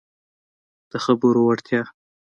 د 0.91 0.93
خبرو 1.05 1.41
وړتیا 1.45 1.81